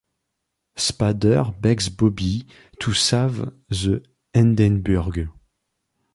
Spader 0.77 1.53
begs 1.59 1.89
Bobby 1.89 2.47
to 2.79 2.91
save 2.91 3.51
the 3.69 4.01
Hindenburg. 4.33 5.29